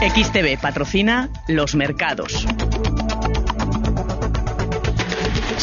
XTB 0.00 0.60
patrocina 0.60 1.30
los 1.48 1.74
mercados. 1.74 2.46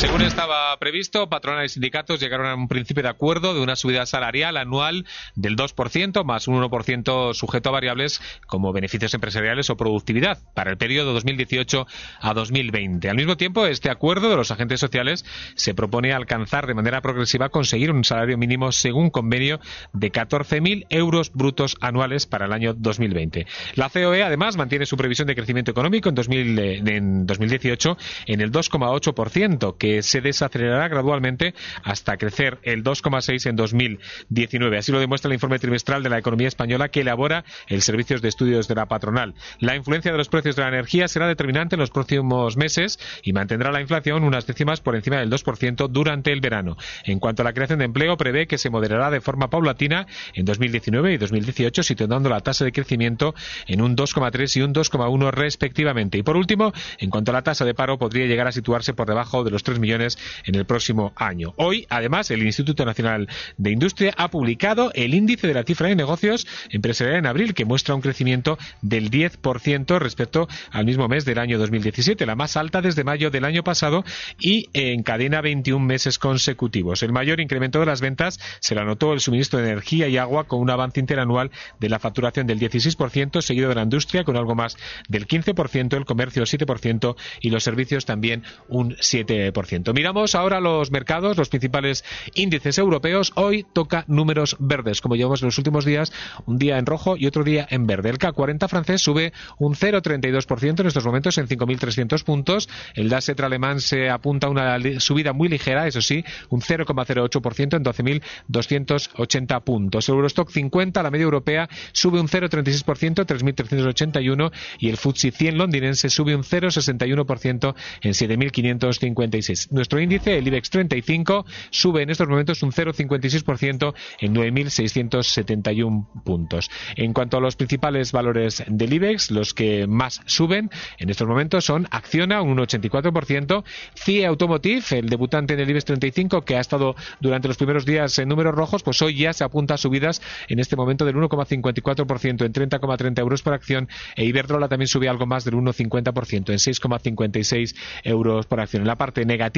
Según 0.00 0.22
estaba 0.22 0.74
previsto, 0.78 1.28
patronales 1.28 1.72
y 1.72 1.74
sindicatos 1.74 2.20
llegaron 2.20 2.46
a 2.46 2.54
un 2.54 2.68
principio 2.68 3.02
de 3.02 3.10
acuerdo 3.10 3.52
de 3.52 3.60
una 3.60 3.76
subida 3.76 4.06
salarial 4.06 4.56
anual 4.56 5.04
del 5.34 5.56
2% 5.56 6.24
más 6.24 6.48
un 6.48 6.58
1% 6.58 7.34
sujeto 7.34 7.68
a 7.68 7.72
variables 7.72 8.22
como 8.46 8.72
beneficios 8.72 9.12
empresariales 9.12 9.68
o 9.68 9.76
productividad 9.76 10.38
para 10.54 10.70
el 10.70 10.78
periodo 10.78 11.12
2018 11.12 11.86
a 12.18 12.32
2020. 12.32 13.10
Al 13.10 13.16
mismo 13.16 13.36
tiempo, 13.36 13.66
este 13.66 13.90
acuerdo 13.90 14.30
de 14.30 14.36
los 14.36 14.50
agentes 14.50 14.80
sociales 14.80 15.26
se 15.54 15.74
propone 15.74 16.14
alcanzar 16.14 16.66
de 16.66 16.72
manera 16.72 17.02
progresiva 17.02 17.50
conseguir 17.50 17.90
un 17.90 18.02
salario 18.02 18.38
mínimo 18.38 18.72
según 18.72 19.10
convenio 19.10 19.60
de 19.92 20.10
14.000 20.10 20.86
euros 20.88 21.30
brutos 21.34 21.76
anuales 21.82 22.24
para 22.24 22.46
el 22.46 22.54
año 22.54 22.72
2020. 22.72 23.46
La 23.74 23.90
COE 23.90 24.22
además 24.22 24.56
mantiene 24.56 24.86
su 24.86 24.96
previsión 24.96 25.28
de 25.28 25.34
crecimiento 25.34 25.72
económico 25.72 26.08
en, 26.08 26.14
2000, 26.14 26.58
en 26.88 27.26
2018 27.26 27.98
en 28.24 28.40
el 28.40 28.50
2,8%, 28.50 29.76
que 29.76 29.89
se 30.02 30.20
desacelerará 30.20 30.88
gradualmente 30.88 31.54
hasta 31.82 32.16
crecer 32.16 32.58
el 32.62 32.84
2,6 32.84 33.48
en 33.48 33.56
2019. 33.56 34.78
Así 34.78 34.92
lo 34.92 35.00
demuestra 35.00 35.28
el 35.28 35.34
informe 35.34 35.58
trimestral 35.58 36.02
de 36.02 36.10
la 36.10 36.18
economía 36.18 36.48
española 36.48 36.88
que 36.88 37.00
elabora 37.00 37.44
el 37.68 37.82
Servicio 37.82 38.18
de 38.18 38.28
Estudios 38.28 38.68
de 38.68 38.74
la 38.74 38.86
Patronal. 38.86 39.34
La 39.58 39.76
influencia 39.76 40.12
de 40.12 40.18
los 40.18 40.28
precios 40.28 40.56
de 40.56 40.62
la 40.62 40.68
energía 40.68 41.08
será 41.08 41.28
determinante 41.28 41.76
en 41.76 41.80
los 41.80 41.90
próximos 41.90 42.56
meses 42.56 42.98
y 43.22 43.32
mantendrá 43.32 43.70
la 43.70 43.80
inflación 43.80 44.24
unas 44.24 44.46
décimas 44.46 44.80
por 44.80 44.96
encima 44.96 45.18
del 45.18 45.30
2% 45.30 45.88
durante 45.88 46.32
el 46.32 46.40
verano. 46.40 46.76
En 47.04 47.18
cuanto 47.18 47.42
a 47.42 47.44
la 47.44 47.52
creación 47.52 47.78
de 47.78 47.84
empleo, 47.86 48.16
prevé 48.16 48.46
que 48.46 48.58
se 48.58 48.70
moderará 48.70 49.10
de 49.10 49.20
forma 49.20 49.50
paulatina 49.50 50.06
en 50.34 50.44
2019 50.44 51.12
y 51.12 51.18
2018, 51.18 51.82
situando 51.82 52.28
la 52.28 52.40
tasa 52.40 52.64
de 52.64 52.72
crecimiento 52.72 53.34
en 53.66 53.80
un 53.80 53.96
2,3 53.96 54.56
y 54.56 54.62
un 54.62 54.74
2,1 54.74 55.30
respectivamente. 55.30 56.18
Y 56.18 56.22
por 56.22 56.36
último, 56.36 56.72
en 56.98 57.10
cuanto 57.10 57.30
a 57.30 57.34
la 57.34 57.42
tasa 57.42 57.64
de 57.64 57.74
paro, 57.74 57.98
podría 57.98 58.26
llegar 58.26 58.46
a 58.46 58.52
situarse 58.52 58.94
por 58.94 59.08
debajo 59.08 59.44
de 59.44 59.50
los 59.50 59.62
3 59.62 59.79
millones 59.80 60.18
en 60.44 60.54
el 60.54 60.64
próximo 60.64 61.12
año. 61.16 61.54
Hoy, 61.56 61.86
además, 61.90 62.30
el 62.30 62.42
Instituto 62.42 62.84
Nacional 62.84 63.28
de 63.56 63.70
Industria 63.70 64.14
ha 64.16 64.30
publicado 64.30 64.92
el 64.94 65.14
índice 65.14 65.46
de 65.46 65.54
la 65.54 65.64
cifra 65.64 65.88
de 65.88 65.96
negocios 65.96 66.46
empresarial 66.70 67.16
en 67.16 67.26
abril, 67.26 67.54
que 67.54 67.64
muestra 67.64 67.94
un 67.94 68.00
crecimiento 68.00 68.58
del 68.82 69.10
10% 69.10 69.98
respecto 69.98 70.48
al 70.70 70.84
mismo 70.84 71.08
mes 71.08 71.24
del 71.24 71.38
año 71.38 71.58
2017, 71.58 72.26
la 72.26 72.36
más 72.36 72.56
alta 72.56 72.80
desde 72.80 73.04
mayo 73.04 73.30
del 73.30 73.44
año 73.44 73.62
pasado 73.62 74.04
y 74.38 74.68
encadena 74.72 75.40
21 75.40 75.84
meses 75.84 76.18
consecutivos. 76.18 77.02
El 77.02 77.12
mayor 77.12 77.40
incremento 77.40 77.80
de 77.80 77.86
las 77.86 78.00
ventas 78.00 78.38
se 78.60 78.74
lo 78.74 78.82
anotó 78.82 79.12
el 79.12 79.20
suministro 79.20 79.60
de 79.60 79.70
energía 79.70 80.08
y 80.08 80.16
agua 80.16 80.44
con 80.44 80.60
un 80.60 80.70
avance 80.70 81.00
interanual 81.00 81.50
de 81.78 81.88
la 81.88 81.98
facturación 81.98 82.46
del 82.46 82.58
16%, 82.58 83.40
seguido 83.40 83.68
de 83.68 83.74
la 83.74 83.82
industria 83.82 84.24
con 84.24 84.36
algo 84.36 84.54
más 84.54 84.76
del 85.08 85.26
15%, 85.26 85.96
el 85.96 86.04
comercio 86.04 86.42
7% 86.42 87.16
y 87.40 87.50
los 87.50 87.62
servicios 87.62 88.04
también 88.04 88.44
un 88.68 88.96
7%. 88.96 89.52
Miramos 89.94 90.34
ahora 90.34 90.60
los 90.60 90.90
mercados, 90.90 91.36
los 91.36 91.48
principales 91.48 92.04
índices 92.34 92.76
europeos. 92.78 93.32
Hoy 93.36 93.64
toca 93.72 94.04
números 94.08 94.56
verdes, 94.58 95.00
como 95.00 95.14
llevamos 95.14 95.42
en 95.42 95.46
los 95.46 95.58
últimos 95.58 95.84
días, 95.84 96.12
un 96.46 96.58
día 96.58 96.78
en 96.78 96.86
rojo 96.86 97.16
y 97.16 97.26
otro 97.26 97.44
día 97.44 97.66
en 97.70 97.86
verde. 97.86 98.10
El 98.10 98.18
K40 98.18 98.68
francés 98.68 99.02
sube 99.02 99.32
un 99.58 99.74
0,32% 99.74 100.80
en 100.80 100.86
estos 100.86 101.04
momentos 101.04 101.38
en 101.38 101.46
5.300 101.46 102.24
puntos. 102.24 102.68
El 102.94 103.08
DAX 103.08 103.30
alemán 103.40 103.80
se 103.80 104.10
apunta 104.10 104.48
a 104.48 104.50
una 104.50 104.78
subida 104.98 105.32
muy 105.32 105.48
ligera, 105.48 105.86
eso 105.86 106.00
sí, 106.00 106.24
un 106.48 106.60
0,08% 106.60 107.76
en 107.76 107.84
12.280 107.84 109.62
puntos. 109.62 110.08
El 110.08 110.14
Eurostock 110.16 110.50
50, 110.50 111.02
la 111.02 111.10
media 111.10 111.24
europea, 111.24 111.68
sube 111.92 112.20
un 112.20 112.28
0,36%, 112.28 113.26
3.381 113.26 114.52
y 114.78 114.88
el 114.88 114.96
FTSE 114.96 115.30
100 115.30 115.58
londinense 115.58 116.10
sube 116.10 116.34
un 116.34 116.42
0,61% 116.42 117.74
en 118.02 118.12
7.556. 118.12 119.59
Nuestro 119.70 120.00
índice, 120.00 120.38
el 120.38 120.46
IBEX 120.46 120.70
35, 120.70 121.44
sube 121.70 122.02
en 122.02 122.10
estos 122.10 122.28
momentos 122.28 122.62
un 122.62 122.72
0,56% 122.72 123.94
en 124.20 124.34
9.671 124.34 126.22
puntos. 126.24 126.70
En 126.96 127.12
cuanto 127.12 127.36
a 127.36 127.40
los 127.40 127.56
principales 127.56 128.12
valores 128.12 128.62
del 128.66 128.92
IBEX, 128.92 129.30
los 129.30 129.54
que 129.54 129.86
más 129.86 130.20
suben 130.26 130.70
en 130.98 131.10
estos 131.10 131.26
momentos 131.26 131.64
son 131.64 131.86
Acciona, 131.90 132.42
un 132.42 132.56
1,84%, 132.56 133.64
CIE 133.94 134.26
Automotive, 134.26 134.84
el 134.90 135.08
debutante 135.08 135.54
en 135.54 135.60
el 135.60 135.70
IBEX 135.70 135.84
35, 135.84 136.42
que 136.42 136.56
ha 136.56 136.60
estado 136.60 136.94
durante 137.20 137.48
los 137.48 137.56
primeros 137.56 137.84
días 137.84 138.18
en 138.18 138.28
números 138.28 138.54
rojos, 138.54 138.82
pues 138.82 139.00
hoy 139.02 139.16
ya 139.16 139.32
se 139.32 139.44
apunta 139.44 139.74
a 139.74 139.78
subidas 139.78 140.22
en 140.48 140.58
este 140.58 140.76
momento 140.76 141.04
del 141.04 141.16
1,54% 141.16 142.44
en 142.44 142.52
30,30 142.52 143.18
euros 143.18 143.42
por 143.42 143.54
acción 143.54 143.88
e 144.16 144.24
Iberdrola 144.24 144.68
también 144.68 144.88
sube 144.88 145.08
algo 145.08 145.26
más 145.26 145.44
del 145.44 145.54
1,50% 145.54 146.50
en 146.50 146.58
6,56 146.58 147.76
euros 148.04 148.46
por 148.46 148.60
acción. 148.60 148.82
En 148.82 148.88
la 148.88 148.96
parte 148.96 149.24
negativa, 149.24 149.49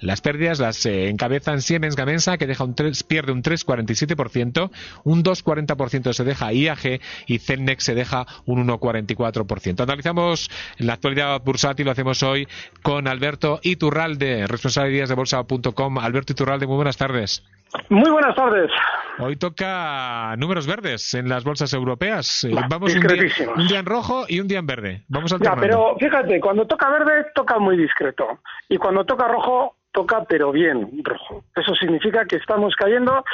las 0.00 0.20
pérdidas 0.20 0.58
las 0.58 0.84
eh, 0.86 1.08
encabezan 1.08 1.60
Siemens 1.62 1.96
Gamesa, 1.96 2.38
que 2.38 2.46
deja 2.46 2.64
un 2.64 2.74
3, 2.74 3.02
pierde 3.04 3.32
un 3.32 3.42
3,47%, 3.42 4.70
un 5.04 5.24
2,40% 5.24 6.12
se 6.12 6.24
deja 6.24 6.52
IAG 6.52 7.00
y 7.26 7.38
Celnex 7.38 7.84
se 7.84 7.94
deja 7.94 8.26
un 8.46 8.66
1,44%. 8.66 9.82
Analizamos 9.82 10.50
la 10.78 10.94
actualidad 10.94 11.40
bursátil, 11.42 11.86
lo 11.86 11.92
hacemos 11.92 12.22
hoy 12.22 12.46
con 12.82 13.08
Alberto 13.08 13.60
Iturralde, 13.62 14.46
responsable 14.46 14.90
de 14.90 14.96
días 14.96 15.08
de 15.08 15.14
bolsa.com. 15.14 15.98
Alberto 15.98 16.32
Iturralde, 16.32 16.66
muy 16.66 16.76
buenas 16.76 16.96
tardes. 16.96 17.42
Muy 17.88 18.10
buenas 18.10 18.34
tardes. 18.34 18.70
Hoy 19.20 19.36
toca 19.36 20.34
números 20.36 20.66
verdes 20.66 21.14
en 21.14 21.28
las 21.28 21.44
bolsas 21.44 21.72
europeas. 21.74 22.44
Eh, 22.44 22.50
vamos 22.68 22.94
un 22.94 23.00
día, 23.00 23.24
un 23.56 23.66
día, 23.68 23.78
en 23.80 23.86
rojo 23.86 24.24
y 24.28 24.40
un 24.40 24.48
día 24.48 24.58
en 24.58 24.66
verde. 24.66 25.04
Vamos 25.08 25.34
Ya, 25.40 25.56
pero 25.56 25.96
fíjate, 25.98 26.40
cuando 26.40 26.66
toca 26.66 26.88
verde 26.90 27.26
toca 27.34 27.58
muy 27.58 27.76
discreto 27.76 28.40
y 28.68 28.78
cuando 28.78 29.04
toca 29.04 29.28
rojo 29.28 29.76
toca 29.92 30.24
pero 30.24 30.52
bien 30.52 31.02
rojo. 31.04 31.44
Eso 31.56 31.74
significa 31.74 32.24
que 32.24 32.36
estamos 32.36 32.74
cayendo 32.76 33.24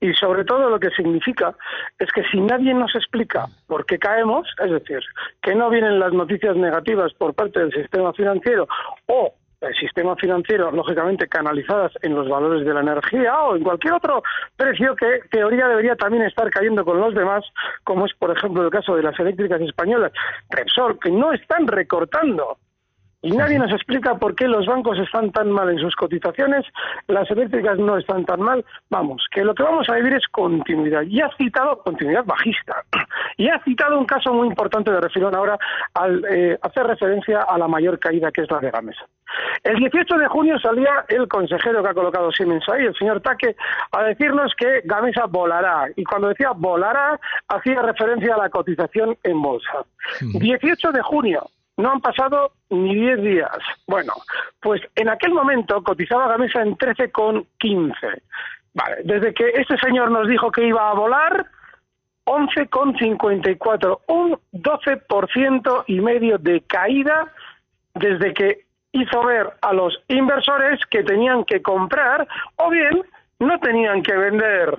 y 0.00 0.12
sobre 0.14 0.44
todo 0.44 0.70
lo 0.70 0.80
que 0.80 0.90
significa 0.90 1.54
es 1.98 2.10
que 2.12 2.22
si 2.30 2.40
nadie 2.40 2.74
nos 2.74 2.94
explica 2.94 3.46
por 3.66 3.86
qué 3.86 3.98
caemos, 3.98 4.48
es 4.64 4.70
decir, 4.70 5.00
que 5.42 5.54
no 5.54 5.70
vienen 5.70 6.00
las 6.00 6.12
noticias 6.12 6.56
negativas 6.56 7.12
por 7.14 7.34
parte 7.34 7.60
del 7.60 7.72
sistema 7.72 8.12
financiero 8.12 8.66
o 9.06 9.34
sistema 9.78 10.16
financiero, 10.16 10.70
lógicamente 10.70 11.28
canalizadas 11.28 11.92
en 12.02 12.14
los 12.14 12.28
valores 12.28 12.64
de 12.66 12.74
la 12.74 12.80
energía 12.80 13.38
o 13.40 13.56
en 13.56 13.62
cualquier 13.62 13.94
otro 13.94 14.22
precio 14.56 14.94
que 14.96 15.20
teoría 15.30 15.68
debería 15.68 15.96
también 15.96 16.24
estar 16.24 16.48
cayendo 16.50 16.84
con 16.84 17.00
los 17.00 17.14
demás, 17.14 17.44
como 17.84 18.06
es 18.06 18.14
por 18.14 18.36
ejemplo 18.36 18.62
el 18.62 18.70
caso 18.70 18.96
de 18.96 19.02
las 19.02 19.18
eléctricas 19.18 19.60
españolas, 19.60 20.12
Repsol, 20.50 20.98
que 21.00 21.10
no 21.10 21.32
están 21.32 21.66
recortando 21.66 22.58
y 23.22 23.30
nadie 23.32 23.58
nos 23.58 23.72
explica 23.72 24.16
por 24.16 24.34
qué 24.34 24.46
los 24.46 24.66
bancos 24.66 24.98
están 24.98 25.32
tan 25.32 25.50
mal 25.50 25.70
en 25.70 25.78
sus 25.78 25.96
cotizaciones, 25.96 26.64
las 27.08 27.28
eléctricas 27.30 27.78
no 27.78 27.96
están 27.96 28.24
tan 28.24 28.40
mal. 28.40 28.64
Vamos, 28.90 29.26
que 29.32 29.44
lo 29.44 29.54
que 29.54 29.62
vamos 29.62 29.88
a 29.88 29.94
vivir 29.94 30.14
es 30.14 30.26
continuidad. 30.28 31.02
Y 31.02 31.20
ha 31.20 31.30
citado 31.36 31.78
continuidad 31.78 32.24
bajista. 32.24 32.84
Y 33.38 33.48
ha 33.48 33.62
citado 33.64 33.98
un 33.98 34.06
caso 34.06 34.32
muy 34.32 34.48
importante 34.48 34.90
de 34.90 34.98
refilón 34.98 35.34
ahora 35.34 35.58
al 35.92 36.24
eh, 36.30 36.58
hacer 36.62 36.86
referencia 36.86 37.42
a 37.42 37.58
la 37.58 37.68
mayor 37.68 37.98
caída 37.98 38.32
que 38.32 38.42
es 38.42 38.50
la 38.50 38.60
de 38.60 38.70
Gamesa. 38.70 39.04
El 39.62 39.76
18 39.76 40.16
de 40.16 40.26
junio 40.28 40.58
salía 40.58 41.04
el 41.08 41.28
consejero 41.28 41.82
que 41.82 41.88
ha 41.90 41.94
colocado 41.94 42.32
Siemens 42.32 42.66
ahí, 42.68 42.86
el 42.86 42.94
señor 42.94 43.20
Taque, 43.20 43.54
a 43.92 44.04
decirnos 44.04 44.54
que 44.56 44.80
Gamesa 44.84 45.26
volará. 45.26 45.88
Y 45.96 46.04
cuando 46.04 46.28
decía 46.28 46.52
volará, 46.52 47.20
hacía 47.48 47.82
referencia 47.82 48.34
a 48.34 48.38
la 48.38 48.48
cotización 48.48 49.16
en 49.22 49.42
bolsa. 49.42 49.84
18 50.20 50.92
de 50.92 51.02
junio, 51.02 51.46
no 51.76 51.92
han 51.92 52.00
pasado 52.00 52.52
ni 52.70 52.94
10 52.94 53.22
días. 53.22 53.56
Bueno, 53.86 54.12
pues 54.60 54.80
en 54.94 55.08
aquel 55.08 55.32
momento 55.32 55.82
cotizaba 55.82 56.28
Gamesa 56.28 56.62
en 56.62 56.76
13,15. 56.76 58.22
Vale, 58.74 58.96
desde 59.04 59.32
que 59.34 59.48
este 59.54 59.78
señor 59.78 60.10
nos 60.10 60.28
dijo 60.28 60.50
que 60.50 60.66
iba 60.66 60.90
a 60.90 60.94
volar, 60.94 61.46
11,54, 62.26 64.00
un 64.08 64.38
12% 64.52 65.84
y 65.86 66.00
medio 66.00 66.38
de 66.38 66.60
caída 66.62 67.32
desde 67.94 68.34
que 68.34 68.66
hizo 68.92 69.24
ver 69.24 69.52
a 69.62 69.72
los 69.72 70.02
inversores 70.08 70.80
que 70.90 71.02
tenían 71.04 71.44
que 71.44 71.62
comprar 71.62 72.26
o 72.56 72.70
bien 72.70 73.02
no 73.38 73.58
tenían 73.60 74.02
que 74.02 74.16
vender 74.16 74.76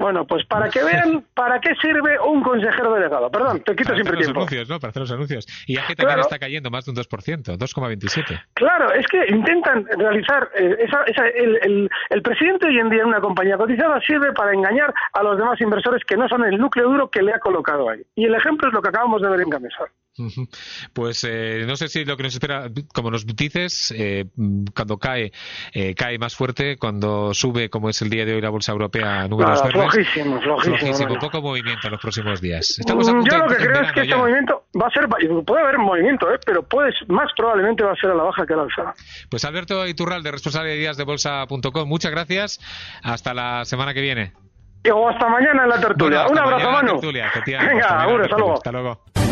Bueno, 0.00 0.26
pues 0.26 0.46
para 0.46 0.70
que 0.70 0.82
vean 0.82 1.24
para 1.34 1.60
qué 1.60 1.74
sirve 1.80 2.18
un 2.18 2.42
consejero 2.42 2.94
delegado. 2.94 3.30
Perdón, 3.30 3.60
te 3.62 3.76
quito 3.76 3.84
para 3.90 3.96
siempre 3.96 4.00
hacer 4.00 4.16
los 4.16 4.24
tiempo. 4.26 4.40
anuncios, 4.40 4.68
¿no? 4.70 4.80
Para 4.80 4.90
hacer 4.90 5.00
los 5.02 5.12
anuncios. 5.12 5.46
Y 5.66 5.74
que 5.76 5.80
también 5.94 6.06
Claro. 6.06 6.20
está 6.22 6.38
cayendo 6.38 6.70
más 6.70 6.86
de 6.86 6.90
un 6.92 6.96
2%, 6.96 7.58
2,27. 7.58 8.40
Claro, 8.54 8.92
es 8.94 9.06
que 9.06 9.26
intentan 9.28 9.84
realizar 9.98 10.48
eh, 10.56 10.76
esa, 10.80 11.02
esa- 11.04 11.28
el, 11.28 11.58
el- 11.62 11.90
el 12.08 12.22
presidente 12.22 12.66
hoy 12.66 12.78
en 12.78 12.88
día 12.88 13.02
en 13.02 13.08
una 13.08 13.20
compañía 13.20 13.58
cotizada 13.58 14.00
sirve 14.00 14.32
para 14.32 14.52
engañar 14.54 14.92
a 15.12 15.22
los 15.22 15.36
demás 15.36 15.60
inversores 15.60 16.02
que 16.04 16.16
no 16.16 16.26
son 16.28 16.44
el 16.44 16.56
núcleo 16.58 16.88
duro 16.88 17.10
que 17.10 17.22
le 17.22 17.34
ha 17.34 17.38
colocado 17.38 17.90
ahí. 17.90 18.00
Y 18.14 18.24
el 18.24 18.34
ejemplo 18.34 18.68
es 18.68 18.74
lo 18.74 18.80
que 18.80 18.88
acabamos 18.88 19.20
de 19.20 19.28
ver 19.28 19.40
en 19.42 19.50
Gamesar. 19.50 19.88
Pues 20.92 21.24
eh, 21.24 21.64
no 21.66 21.76
sé 21.76 21.88
si 21.88 22.04
lo 22.04 22.16
que 22.16 22.24
nos 22.24 22.34
espera, 22.34 22.68
como 22.94 23.10
nos 23.10 23.24
dices, 23.26 23.94
eh, 23.96 24.26
cuando 24.74 24.98
cae, 24.98 25.32
eh, 25.72 25.94
cae 25.94 26.18
más 26.18 26.34
fuerte, 26.34 26.76
cuando 26.76 27.32
sube, 27.32 27.70
como 27.70 27.88
es 27.88 28.02
el 28.02 28.10
día 28.10 28.24
de 28.26 28.34
hoy 28.34 28.40
la 28.40 28.50
bolsa 28.50 28.72
europea, 28.72 29.26
números 29.28 29.62
Nada, 29.62 29.72
verdes. 29.72 29.92
flojísimo, 29.92 30.40
flojísimo, 30.40 30.76
Flojísimo, 30.78 31.08
bueno. 31.08 31.20
poco 31.20 31.40
movimiento 31.42 31.86
en 31.86 31.92
los 31.92 32.00
próximos 32.00 32.40
días. 32.40 32.78
Estamos 32.78 33.08
a 33.08 33.12
Mm, 33.12 33.16
punto 33.20 33.30
Yo 33.36 33.38
lo 33.42 33.48
que 33.48 33.56
creo 33.56 33.82
es 33.82 33.92
que 33.92 34.00
este 34.00 34.10
ya. 34.10 34.16
movimiento 34.18 34.64
va 34.80 34.86
a 34.86 34.90
ser, 34.90 35.08
puede 35.44 35.62
haber 35.62 35.78
movimiento, 35.78 36.32
¿eh? 36.32 36.38
pero 36.44 36.62
puedes, 36.62 36.94
más 37.08 37.30
probablemente 37.36 37.82
va 37.84 37.92
a 37.92 37.96
ser 37.96 38.10
a 38.10 38.14
la 38.14 38.24
baja 38.24 38.46
que 38.46 38.52
a 38.52 38.56
la 38.56 38.62
alza. 38.64 38.94
Pues 39.30 39.44
Alberto 39.44 39.86
Iturralde, 39.86 40.30
responsable 40.30 40.70
de 40.70 40.76
días 40.76 40.96
de 40.96 41.04
bolsa.com, 41.04 41.88
muchas 41.88 42.10
gracias. 42.10 42.60
Hasta 43.02 43.32
la 43.32 43.64
semana 43.64 43.94
que 43.94 44.00
viene. 44.00 44.32
O 44.92 45.08
hasta 45.08 45.28
mañana 45.28 45.64
en 45.64 45.68
la 45.68 45.80
tertulia. 45.80 46.26
Bueno, 46.26 46.32
Un 46.32 46.38
abrazo, 46.48 46.70
Manu. 46.70 46.92
tertulia. 46.92 47.30
Venga, 47.46 48.02
agur, 48.02 48.22
hasta 48.22 48.36
luego. 48.36 48.54
Hasta 48.54 48.72
luego. 48.72 49.04